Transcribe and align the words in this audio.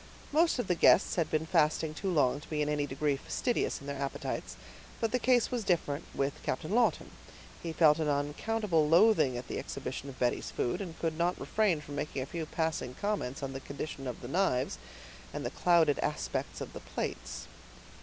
Most 0.31 0.57
of 0.57 0.65
the 0.65 0.73
guests 0.73 1.13
had 1.15 1.29
been 1.29 1.45
fasting 1.45 1.93
too 1.93 2.09
long 2.09 2.39
to 2.39 2.49
be 2.49 2.63
in 2.63 2.69
any 2.69 2.87
degree 2.87 3.17
fastidious 3.17 3.79
in 3.79 3.85
their 3.85 4.01
appetites; 4.01 4.55
but 4.99 5.11
the 5.11 5.19
case 5.19 5.51
was 5.51 5.63
different 5.63 6.05
with 6.15 6.41
Captain 6.41 6.71
Lawton; 6.71 7.11
he 7.61 7.71
felt 7.71 7.99
an 7.99 8.07
unaccountable 8.07 8.89
loathing 8.89 9.37
at 9.37 9.47
the 9.47 9.59
exhibition 9.59 10.09
of 10.09 10.17
Betty's 10.17 10.49
food, 10.49 10.81
and 10.81 10.97
could 10.97 11.19
not 11.19 11.39
refrain 11.39 11.81
from 11.81 11.97
making 11.97 12.23
a 12.23 12.25
few 12.25 12.47
passing 12.47 12.95
comments 12.95 13.43
on 13.43 13.53
the 13.53 13.59
condition 13.59 14.07
of 14.07 14.21
the 14.21 14.27
knives, 14.27 14.79
and 15.35 15.45
the 15.45 15.51
clouded 15.51 15.99
aspect 15.99 16.61
of 16.61 16.73
the 16.73 16.79
plates. 16.79 17.45